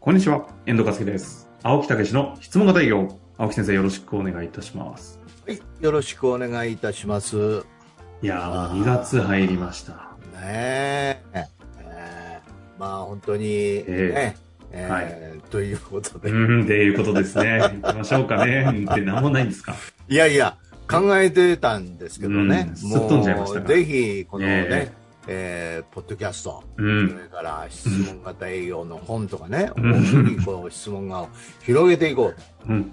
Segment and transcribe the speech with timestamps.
[0.00, 1.46] こんにちは、遠藤和樹です。
[1.62, 3.06] 青木武の質問型営業。
[3.36, 5.18] 青木先生、よろしくお願いいたします。
[5.46, 7.58] はい、よろしくお願いいたします。
[7.58, 7.62] ね
[8.22, 10.16] いやー、2月入りました。
[10.42, 14.34] ええーまあ本当に、ね、え
[14.72, 17.60] えーということで、うん、っていうことですね。
[17.60, 18.64] 行きましょうかね。
[18.68, 19.74] うんって何もないんですか。
[20.08, 20.56] いやいや、
[20.90, 24.92] 考えてたんですけどね、うんすっ飛んじゃいましたぜひ、このね、え
[25.26, 27.08] えーポッドキャスト、そうん。
[27.18, 31.26] れから質問型営業の本とかね、うんこう質問が
[31.62, 32.32] 広げていこ
[32.68, 32.72] う。
[32.72, 32.92] うん。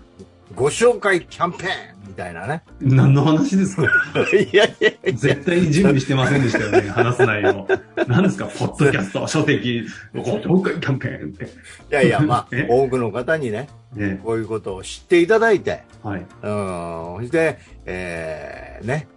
[0.55, 1.69] ご紹介キャンペーン
[2.07, 2.63] みたいなね。
[2.79, 3.83] 何の話ですか？
[4.31, 7.67] いやいやいや絶対に準備してませんでしたよね、話す内容。
[8.07, 9.85] 何ですか、ポッドキャスト、書籍、
[10.15, 11.45] ご紹介キャンペーンって。
[11.45, 11.47] い
[11.89, 14.21] やいや、まあ え、多くの方にね、ね。
[14.23, 16.21] こういうことを知っていただいて、はい。
[16.21, 19.07] うん、そして、えー、ね、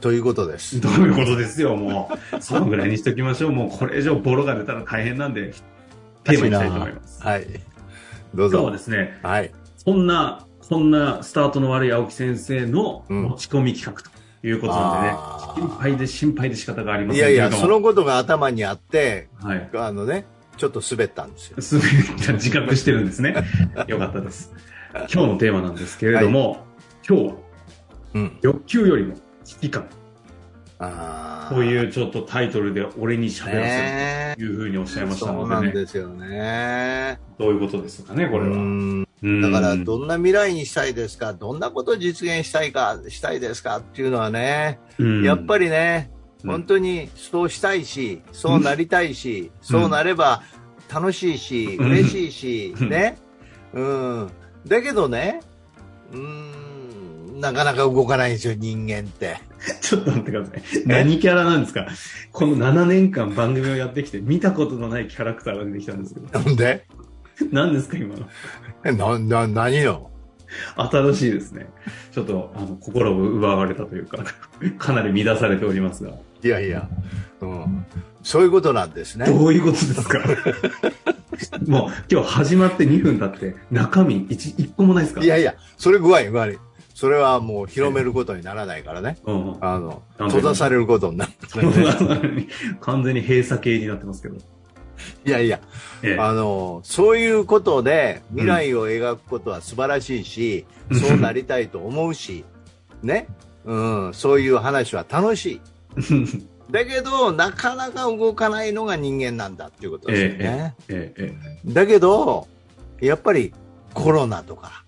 [0.00, 0.80] ということです。
[0.80, 2.42] どういうことですよ、もう。
[2.42, 3.52] そのぐらいにしときましょう。
[3.52, 5.52] もうこれ以上ボロが出たら大変なんで、
[6.24, 7.22] テーマにしたいと思います。
[7.22, 7.46] はい。
[8.34, 8.70] どう今日はぞ。
[8.72, 9.52] ですね、はい。
[9.76, 14.10] そんな、そんなスタートの悪い青木先生のうん持ち込み企画と
[14.46, 17.74] いうことなんでね、あー心配で心配で仕方がありまいやいや、せんけれども。
[17.74, 19.70] そのことが頭にあって、はい。
[19.74, 20.24] あのね、
[20.56, 21.60] ちょっと滑ったんですよ。
[21.60, 21.82] すべ
[22.26, 23.34] て自覚してるんですね。
[23.86, 24.52] よかったです。
[24.94, 26.64] 今日のテーマなんですけれども、
[27.06, 27.34] 今日は
[28.14, 28.38] うん。
[28.42, 29.86] 欲求よりも危機感
[30.78, 31.54] あー。
[31.54, 35.80] というちょっとタイトルで俺に喋らせねるというふうにおっしゃいましたそうなんのでね。
[35.80, 37.20] ですよね。
[37.38, 39.06] どういうことですかね、これは。
[39.42, 41.34] だから、どんな未来にしたいですか？
[41.34, 43.78] どんなことを実現したいか、したいですか？
[43.78, 45.22] っていうのはね、うん。
[45.22, 46.10] やっぱりね、
[46.42, 46.50] うん。
[46.52, 50.42] 本当にそうしたいし、そうなりたいし、そうなれば
[50.90, 51.90] 楽しいし、うん。
[51.90, 52.88] 嬉しいし、うん。
[52.88, 53.18] ね。
[53.74, 54.30] うん。
[54.66, 55.42] だけどね、
[56.14, 56.52] うん、
[57.40, 59.36] なかなか動かないんですよ、人間って。
[59.80, 60.62] ちょっと待ってください。
[60.86, 61.86] 何キャラなんですか？
[62.32, 66.38] この7年間番組をやってきて見たことのないキャラクターが出てきたんですけど。
[66.38, 66.86] なんで？
[67.52, 68.28] 何ですか今の？
[68.84, 70.10] えな、な、何よ
[70.76, 71.68] 新しいですね。
[72.12, 74.18] ちょっと、あの、心を奪われたというか、
[74.78, 76.10] かなり乱されておりますが。
[76.42, 76.88] いやいや、
[77.40, 77.86] うん。
[78.24, 79.26] そういうことなんですね。
[79.26, 80.18] どういうことですか？
[81.66, 85.22] もう、今日始まって2分経って、中身 1, 一個もないですか？
[85.22, 86.46] いやいや、それ具合具合。
[87.00, 89.16] それはもう広めることにならないからね。
[89.24, 91.32] あの、閉ざされることになる。
[92.82, 94.36] 完全に閉鎖系になってますけど。
[95.24, 95.60] いやいや、
[96.02, 102.44] ええあの、そういうことで未来を描くことは素晴らしいし、うんそうなりたいと思うし、
[103.02, 103.28] ね。
[103.64, 105.60] うん、そういう話は楽しい。
[106.70, 110.74] だけど、なかなか動かないのが人間なんだっていうことですよね。
[110.88, 111.34] ええ
[111.64, 112.46] えだけど、
[113.00, 113.54] やっぱり
[113.94, 114.84] コロナとか、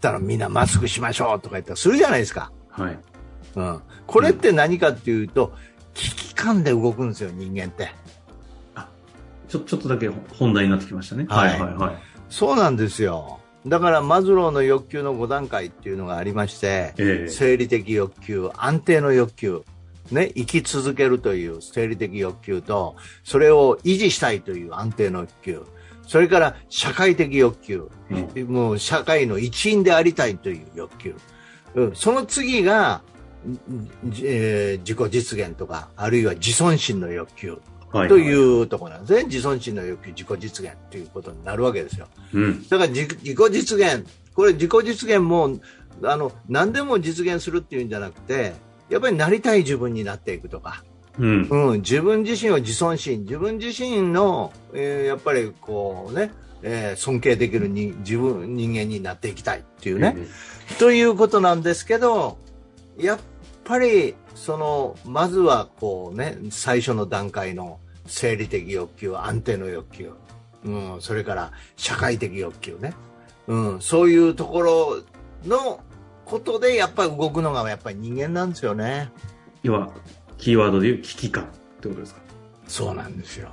[0.00, 2.50] たらみんなマスクしましょうとか言ったらするじゃないですか。
[2.70, 2.98] はい。
[3.56, 3.80] うん。
[4.06, 5.52] これって何かっていうと、
[5.94, 7.90] 危機感で動くんですよ、人間って。
[9.48, 10.08] ちょ、ちょっとだけ
[10.38, 11.26] 本題になってきましたね。
[11.28, 11.96] はいはいはい。
[12.28, 13.40] そうなんですよ。
[13.66, 19.64] だからマズローの欲求の5段階っていうのがありまして、ええ生理的欲求、安定の欲求、
[20.10, 25.62] ね、生き続けるという生理的欲求と、それを維持したいという安定の欲求、
[26.08, 27.90] それから社会的欲求、
[28.48, 31.14] もう社会の一員でありたいという欲求、
[31.74, 33.02] うん、その次が、
[33.46, 33.88] ん
[34.22, 37.58] えー自己実現とか、あるいは自尊心の欲求
[37.90, 38.08] はい。。
[38.08, 39.24] といううところなんですね。
[39.24, 42.06] 自尊心の欲求、自己実現ということになるわけですよ。
[42.34, 42.68] うん。
[42.68, 44.04] だから自自己実現、
[44.34, 45.58] これ自己実現も、
[46.02, 48.54] あの、何でも実現するっていうんじゃなくて、
[48.90, 50.84] やっぱりなりたい自分になっていくとか、
[51.18, 51.48] うん。
[51.48, 60.16] うん、自分自身を自尊心、自分自身の、えーやっぱりこうね、えー尊敬できるに自分、人間になっていきたいっていうね、
[60.78, 62.38] ということなんですけど、
[62.96, 63.18] やっ
[63.64, 70.12] ぱり、その、まずはこうね、最初の段階の生理的欲求、安定の欲求、
[70.64, 72.94] うん、それから社会的欲求ね、
[73.46, 75.02] うん、そういうところ
[75.44, 75.80] の
[76.24, 79.10] ことでやっぱり動くのがやっぱり人間なんですよね。
[79.62, 79.90] 要は、
[80.38, 81.46] キーワードで言う危機感っ
[81.80, 82.20] てことですか？
[82.66, 83.50] そうなんですよ。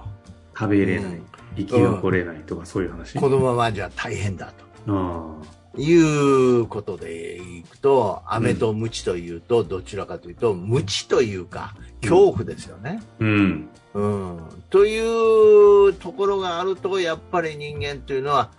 [0.57, 1.25] 食べれない、うん
[1.57, 3.17] 生き残れないとかそういう話？
[3.17, 4.65] このままじゃ大変だと。
[4.87, 5.35] あ
[5.77, 13.01] いうことでいくと、飴とムチというと、どちらかというと、ムチというか、恐怖ですよね。
[13.01, 13.05] あ。
[13.19, 13.69] うん。
[13.93, 14.39] うん。
[14.69, 18.51] というところがあると、やっぱり人間というのは、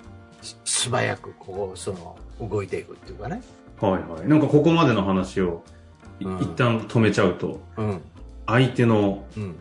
[0.43, 3.43] す素早く、こう、その、動いていくっていうかね。
[3.81, 4.29] はいはい。
[4.29, 5.63] なんかここまでの話を、
[6.21, 8.03] いうん一旦止めちゃうと、うん。
[8.47, 9.57] 相手のうん。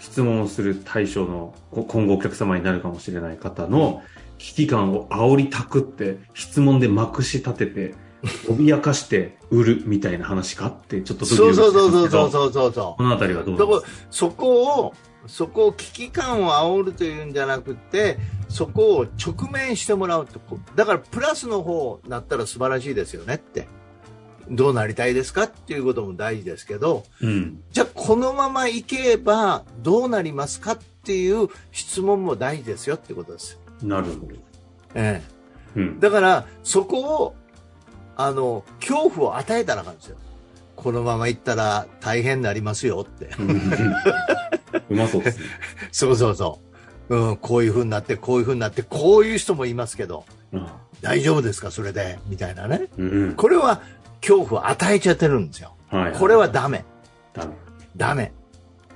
[0.00, 4.02] 質問をする対象のこ今後お客様になるかもしれない方の
[4.36, 7.94] 危機感を煽りたくって質問でまくし立てて
[8.48, 12.96] 脅かして売るみたいな話かってちょっとそうそうそうそうそううそうそう。
[12.98, 13.88] このあたりはどうですか？
[14.10, 14.94] そこを、
[15.26, 20.38] そこを危機感を煽るというんじゃなくて、そこを直面してもらうと
[20.76, 23.68] だからプラスの方なったら素晴らしいですよねって
[24.50, 27.62] どうなりたいですかっていうことも大事ですけどうん。
[27.70, 34.32] じゃあこのままいけばどうなりますかっていう質問も大事ですよってことです、なるほど。
[34.94, 35.22] え
[35.76, 36.00] え、うん。
[36.00, 37.34] だからそこを
[38.16, 40.16] あの恐怖を与えたらあかんですよ
[40.76, 43.30] このままいったら大変になりますよって
[44.88, 45.44] うまそうですね。
[45.92, 46.60] そうそうそ
[47.08, 52.18] う、うん、こういうふうになってこういうふうになってこういう人もいますけどあ大丈夫ですかそれで？
[52.26, 53.34] みたいなねうん。
[53.34, 53.82] これは
[54.26, 55.74] 恐怖を与えちゃってるんですよ。
[55.88, 56.12] はい。
[56.12, 56.84] これはダメ。
[57.32, 57.52] ダメ。
[57.96, 58.32] ダメ。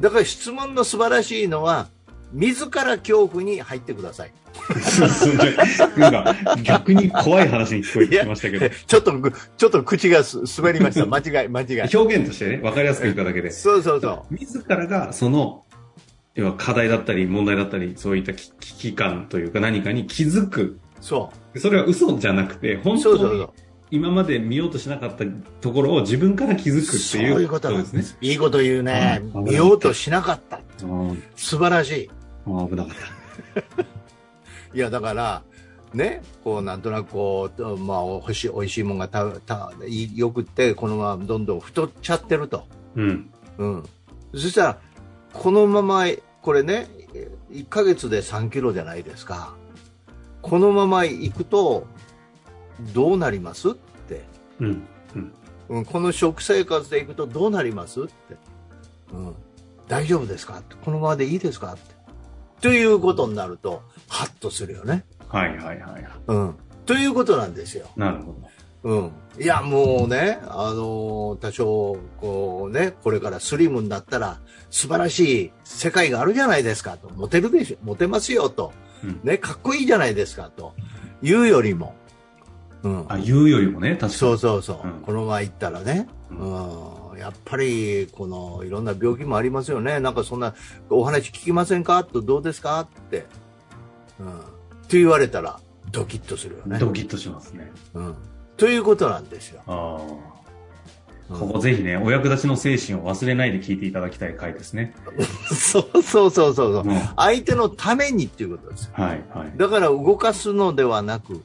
[0.01, 1.89] だから質問の素晴らしいのは
[2.33, 4.33] 自ら恐怖に入ってください。
[5.97, 11.07] なんか、逆に怖い話に聞こえてきましたけど、ちょっとぐちょっと口がす滑りました。
[11.07, 11.97] 間違い間違い。
[11.97, 15.65] 表現としてね、分かりやすく言っただけで、そうそうそ自らがその、
[16.35, 20.63] 要は課題だったり問題だったり、そういった危危機感というか何かに気づく。
[20.63, 20.79] う。
[21.01, 23.51] そそれは嘘じゃなくて、う本当にそうそうそう
[23.91, 25.25] 今まで見ようとしなかった
[25.61, 28.19] ところを自分から気づくってそういいううことなんでですす。
[28.21, 29.23] いいこと言うね。
[29.35, 30.61] うん見ようとしなかった。
[31.37, 32.11] 素晴らしい。
[32.47, 32.95] あ危なかっ
[33.77, 33.83] た。
[34.75, 35.43] いや、だから、
[35.95, 42.65] ね、こう、なんとなくこう、まあ、おいしい、おいしいもんがた、た、いよくって、このままどんどん太っちゃってると。
[42.95, 43.31] うん。
[43.57, 43.85] うん。
[44.35, 44.79] そしたら、
[45.33, 46.05] このまま、
[46.43, 46.89] これね、
[47.51, 49.55] 1ヶ月で3キロじゃないですか。
[50.43, 51.87] このまま行くと、
[52.95, 54.25] どうなりますって。
[54.61, 54.83] うん。
[55.69, 58.13] うん、この食生活でいくとどうなりますって、
[59.13, 59.35] うん、
[59.87, 60.77] 大丈夫ですかって。
[60.83, 61.95] このままでいいですかって。
[62.61, 66.09] ということになるとハッとするよね、はいはいはい。
[66.27, 66.55] うん、
[66.87, 68.49] ということなんですよ、なるほど。
[68.85, 74.39] うん、いやもうね、あのー多少こうねこれからスリムになったら
[74.71, 77.11] 素晴らしい世界があるじゃないですかと。
[77.11, 78.73] モテるでしょモテますよと、
[79.05, 79.21] うん。
[79.23, 80.75] ね、かっこいいじゃないですかと。
[81.23, 81.95] いうよりも、
[82.83, 84.13] うん、あ、言うよりもね、確かに。
[84.13, 90.55] そうそうそう、うんこのまま行ったらね、ううんやっぱりこのいろんな病気もありますよね、なんかそんな
[90.89, 92.05] お話聞きませんか？
[92.05, 92.81] とどうですか？
[92.81, 93.27] って、
[94.21, 94.43] うん、っ
[94.89, 95.59] て言われたら
[95.91, 96.79] ドキッとするよね。
[96.79, 97.73] ドキッとしますね。
[97.95, 98.15] うん、
[98.57, 99.63] ということなんですよ。
[99.67, 100.03] ああ。
[100.03, 100.19] うん
[101.29, 104.95] ここぜひね、お役立ちの精神を忘れないで聞いていただきたい回ですね。
[105.53, 108.93] そうそうそうそうそう、うん相手のためにっていうことですよ。
[108.95, 109.53] はいはい。
[109.59, 111.43] だから動かすのではなく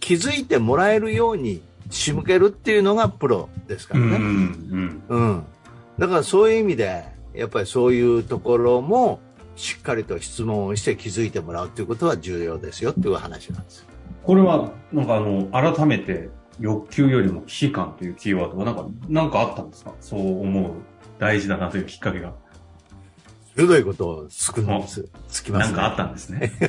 [0.00, 4.16] 気づいてもらえるように仕向けるっていうのがプロですからね。
[4.16, 5.44] うんうんうん、
[5.98, 7.04] だからそういう意味で
[7.34, 9.20] やっぱりそういうところも
[9.56, 13.86] しっかりと質問をして気づいてもらうということは重要ですよっていう話なんです。
[14.24, 16.30] これは、なんかあの、改めて
[16.60, 19.92] 欲求よりも危機感というキーワードは、なんか、なんかあったんですか？
[20.00, 20.72] そう思う
[21.18, 22.32] 大事だなというきっかけが。
[23.56, 25.76] 鋭いことをつくのつつきますね。
[25.76, 26.52] なんかあったんですね。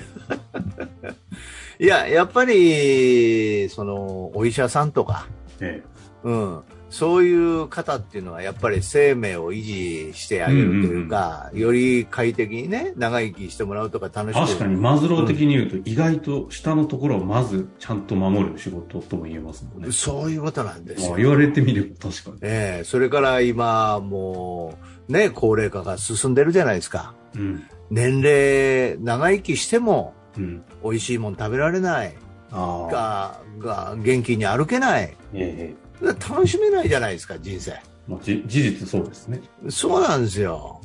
[1.80, 5.28] いや、やっぱり、その、お医者さんとか、
[5.60, 5.84] え
[6.24, 19.92] うん、そういう方っていうのはやっぱり生命を維持してあげるというか、より快適にね、長生きしてもらうとか楽えしく確かに、マズロー的に言うと、意外と下のところをまずちゃんと守る仕事とも言えますもんね。
[19.92, 21.18] そういうことなんですよまあ。
[21.18, 22.38] 言われてみれば確かに。
[22.44, 24.78] ええそれから今、も
[25.10, 27.16] う、ね、高齢化が進んでるじゃないですか。
[27.36, 27.64] うん。
[27.90, 30.64] 年齢、長生きしても、うん。
[30.84, 32.16] 美味しいもん食べられない。
[32.52, 35.16] が、が、元気に歩けない。
[35.34, 37.80] ええ楽しめないじゃないですか、人生。
[38.08, 39.42] まあ、じ事実そうですね。
[39.70, 40.82] そうなんですよ。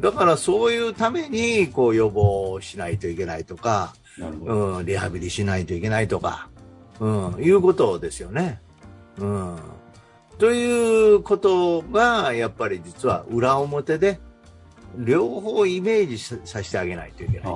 [0.00, 3.94] だからそういうために、こう予防しないといけないとか。
[4.18, 6.48] うん、リハビリしないといけないとか、
[7.00, 8.60] うん、いうことですよね。
[9.18, 9.56] うん。
[10.38, 14.20] ということが、やっぱり実は裏表で、
[14.96, 17.48] 両方イメージささせてあげないといけないあ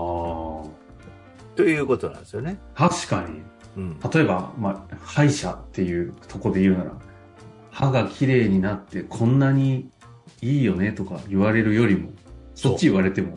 [1.58, 2.56] ということなんですよね。
[2.76, 2.88] あ。
[2.88, 3.42] 確かに。
[3.76, 4.00] うん。
[4.12, 6.92] 例えば、まあ、歯医者っていうとこで言うなら、
[7.72, 9.90] 歯が綺麗になってこんなに
[10.40, 12.10] いいよねとか言われるよりも、
[12.54, 13.36] そっち言われても、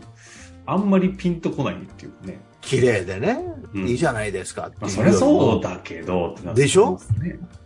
[0.68, 2.40] あんまりピンとこないっていうかね。
[2.62, 3.40] 綺麗でね、
[3.74, 7.00] うんいいじゃないですかってまあ、そりゃそうだけど、ってなってでしょ？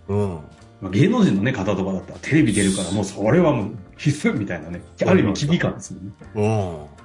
[0.08, 0.40] うん。
[0.80, 4.82] まあ、芸能人のね、方とかだったらテレビ出るからもうそれはもう必須みたいなね。
[5.06, 6.14] ある意味危機感ですもんね。
[6.36, 7.05] うん。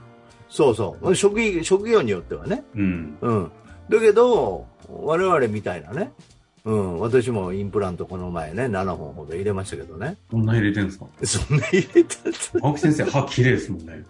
[0.60, 1.14] そうそう。
[1.14, 2.62] 職業職業によってはね。
[2.76, 3.16] うん。
[3.22, 3.50] うん。
[3.88, 6.12] だけど、我々みたいなね。
[6.66, 7.00] うん。
[7.00, 10.18] 私もインプラントこの前ね、7本ほど入れましたけどね。
[10.30, 11.06] こんな入れてんですか？
[11.24, 12.16] そんな入れた
[12.62, 14.04] 青木先生、歯綺麗ですもんね。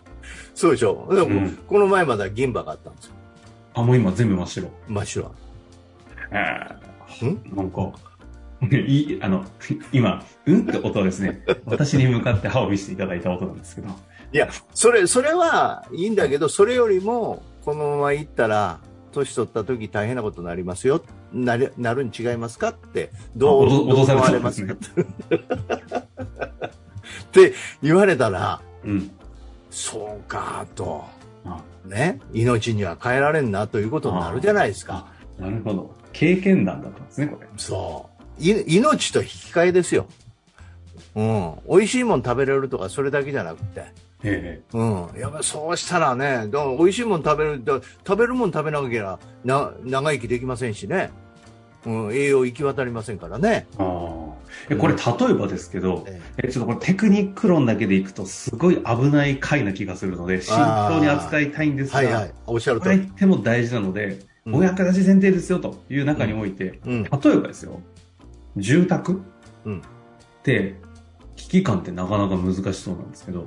[0.55, 1.09] そうでしょ。
[1.15, 3.13] でも、うんこの前までは銀歯があったんですよ。
[3.75, 4.69] あ、もう今全部真っ白。
[4.89, 5.31] 真っ白。
[6.33, 7.93] えーなんか、
[8.71, 9.45] いい、あの、
[9.93, 13.89] 今、うんって音はですね、私に向かって歯を見せていただいた音なんですけど。
[14.33, 18.81] いや、それ、それはいいんだけど、それよりも、このまま行ったら、
[19.13, 21.03] 年取った時大変なことになりますよ。
[21.33, 25.05] なるなるに違いますかってどうあ脅された思われますかって。
[27.83, 29.11] 言われたらうん。
[29.71, 31.05] そうかと。
[31.45, 31.61] あ。
[31.85, 32.21] ね。
[32.33, 35.07] 命には変えられんなということになるじゃないですか。
[35.39, 35.95] なるほど。
[36.13, 37.49] 経験談だったんですね、これ。
[37.57, 38.10] そう。
[38.10, 38.10] い
[38.41, 40.07] 命と引き換えですよ
[41.15, 43.85] うん美味しいもん食べれるとかそれだけじゃなくて
[44.23, 45.09] えうん。
[45.19, 51.11] やっぱりそうしたらね、だ美味しいもん食べる、だ食べるもん食べなきゃな長生きできませんしね。
[51.87, 53.67] うん、栄養行き渡りませんからね。
[53.73, 54.41] えああ。
[54.69, 62.33] えこれ、例えばですけど、ええちょっとこれテクニック論だけでいくと、すごい危ない回な気がするので、慎重に扱いたいんですが、はいはい。
[62.47, 63.03] おっしゃることれり。
[63.03, 67.03] 言っても大事なので、うんお役立ち前提ですよという中において、うん。
[67.05, 67.81] 例えばですよ、
[68.57, 69.23] 住宅？
[69.65, 69.83] うんっ
[70.43, 70.77] て、
[71.37, 73.47] 危機感ってなかなか難しそうなんですけど、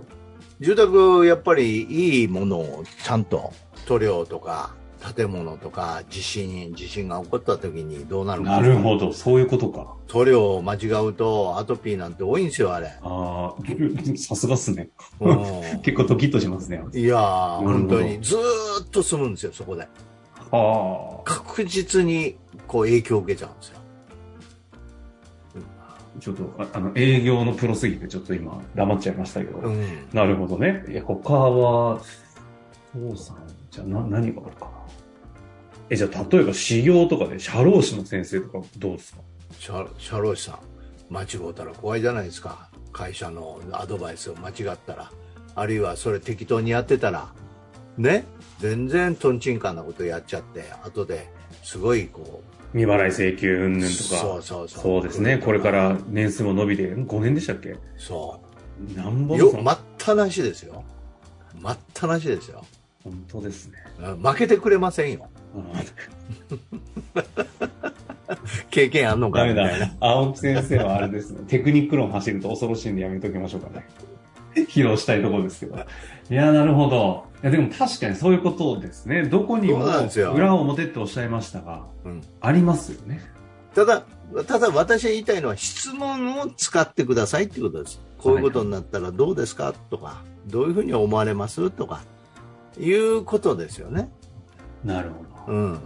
[0.59, 1.81] 住宅、やっぱり
[2.21, 3.51] いいものをちゃんと
[3.85, 4.75] 塗料とか
[5.15, 8.51] 建物とか地震、地震が起こった時にどうなるか。
[8.51, 9.95] なるほど、そういうことか。
[10.07, 12.93] 塗料を間違うとアトピーなんて多いんですよ、あれ。
[13.01, 13.55] ああ、
[14.15, 14.89] さすがっすね。
[15.19, 15.37] うん
[15.83, 16.81] 結構ドキッとしますね。
[16.93, 18.21] いやー、本当に。
[18.21, 18.39] ずー
[18.85, 19.83] っと住むんですよ、そこで。
[19.83, 19.87] あ
[20.51, 21.21] あ。
[21.25, 23.79] 確実にこう影響を受けちゃうんですよ。
[26.19, 29.57] ちょっと、ああの、営業のプロすぎて、ちょっと今、黙っちゃいましたけど。
[29.59, 29.85] うん。
[30.13, 30.83] なるほどね。
[30.87, 32.01] え、他は、
[32.93, 33.37] 父さん、
[33.71, 34.71] じゃあ、な、何があるかな。
[35.89, 39.21] え、じゃあ、例えば、修行とかで、社労士の先生とか、どうですか？
[39.59, 40.59] 社社労士さん、
[41.13, 42.69] 間違うたら怖いじゃないですか。
[42.91, 45.11] 会社のアドバイスを間違ったら。
[45.55, 47.31] あるいはそれ適当にやってたら、
[47.97, 48.25] ね、
[48.59, 51.29] 全然トンチンカンなことやっちゃって、後で
[51.61, 52.41] すごいこ
[52.73, 53.93] 未払い請求云う、々とか。
[53.93, 54.83] そうそうそう。
[54.83, 55.37] そうですね。
[55.37, 57.75] これから年数も伸びて、5年でしたっけ？
[57.97, 58.97] そう。
[58.97, 60.83] 何本よ、待ったなしですよ。
[61.61, 62.65] 待ったなしですよ。
[63.03, 63.77] 本当ですね。
[63.99, 65.29] うん負けてくれませんよ。
[68.71, 69.39] 経験あんのか？
[69.39, 69.53] ダメ。
[69.53, 69.93] だ。
[69.99, 71.41] 青木先生はあれですね。
[71.47, 73.85] テクニック論走ると恐ろしいんでやめときましょうかね。
[74.55, 75.75] 披露したいところですけど。
[75.77, 77.25] いや、なるほど。
[77.43, 79.23] いや、でも確かにそういうことですね。
[79.23, 79.85] どこにも
[80.33, 83.21] 裏表っておっしゃいましたが、うんありますよね。
[83.75, 84.03] ただ、
[84.47, 88.01] ただ私が言いたいのは質問を使ってくださいっていうことです。
[88.17, 92.01] こういうことになったらどうですかとか、どういうふうに思われますとか、
[92.79, 94.09] いうことですよね。
[94.85, 95.09] なる
[95.45, 95.53] ほど。
[95.53, 95.79] うん。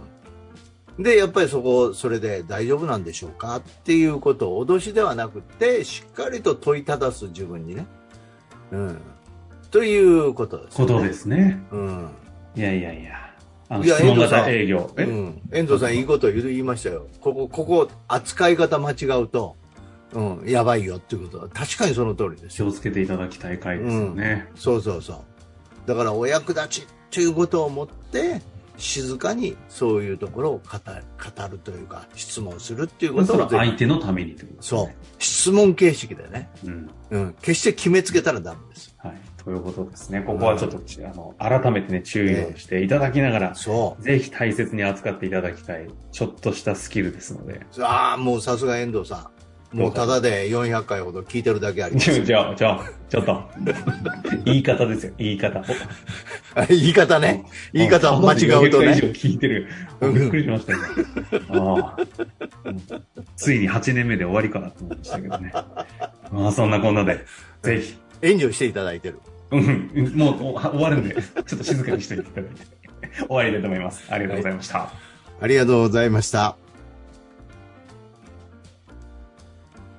[1.02, 3.56] で、やっぱりそこ、それで大丈夫なんでしょうか？
[3.56, 7.86] っていうことを脅しではなくて、しっかりと問いただす自分にね。
[8.70, 8.98] うん。
[9.70, 11.60] ということです、ことですね。
[11.70, 12.08] うん。
[12.56, 13.28] いやいやいや。
[13.68, 14.90] あの、いや質問型営業。
[14.96, 15.42] え、うん。
[15.52, 17.06] 遠藤さんいいこと言いましたよ。
[17.20, 19.56] ここ、ここ、扱い方間違うと、
[20.14, 22.66] うん、やばいよっていうことは、確かにその通りですよ。
[22.66, 24.48] 気をつけていただきたい回ですよね。
[24.54, 25.18] そうそうそう。
[25.86, 28.40] だから、お役立ちっていうことを持って、
[28.78, 34.96] 静かにそういうところを語る語るというか、質問するっていうことそのをぜひ相手のためにということですそうね。。
[35.18, 36.48] 質問形式でね。
[36.64, 36.90] うん。
[37.10, 37.34] うん。
[37.42, 38.94] 決して決めつけたらダメです。
[38.98, 39.16] はい。
[39.48, 40.20] ということですね。
[40.20, 44.02] ここはちょっと、あの、改めてね、注意をしていただきながら、そう。
[44.02, 47.62] ぜひ大切に扱っていただきたい、ちょっとしたスキルですので。
[47.80, 49.30] ああ、もうさすが遠藤さ
[49.72, 49.76] ん。
[49.76, 52.20] もうただで400回ほど聞いてるだけありまちょ、す。
[52.28, 53.42] ちょ、ちょ、ちょっと。
[54.44, 55.64] 言い方ですよ、言い方。
[56.68, 57.46] 言い方ね。
[57.72, 59.12] 言い方を間違うと400回以上ね。
[59.14, 59.68] 聞いてる。
[60.02, 60.78] びっくりしましたよ。
[61.48, 62.76] ああ
[63.34, 65.52] ついに8年目で終わりかなと思いましたけどね。
[66.30, 67.24] まあ、そんなこんなで、
[67.62, 67.96] ぜひ。
[68.20, 69.20] 援助していただいてる。
[69.50, 72.66] うん、もうお終わるんで、ちょっと静かにしておいただいて。
[73.18, 74.04] 終わりたいと思います。
[74.12, 74.92] ありがとうございました。
[75.40, 76.56] ありがとうございました。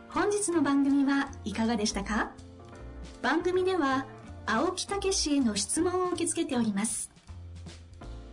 [0.09, 2.31] 本日の番組はいかがでしたか？
[3.21, 4.05] 番組では
[4.45, 7.11] 青木武氏への質問を受け付けております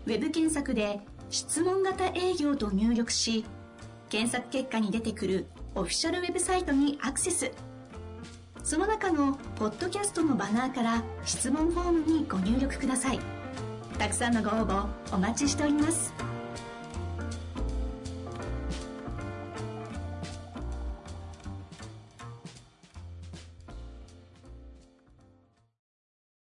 [0.07, 3.45] ウェブ検索で「質問型営業」と入力し
[4.09, 7.51] 検索結果に出てくるオフィシャルウェブサイトにアクセス
[8.67, 13.21] その中のポッドキャストのバナーから質問フォームにご入力ください。
[13.97, 16.13] たくさんのご応募お待ちしております。